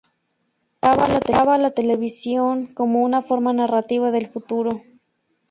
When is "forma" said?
3.21-3.53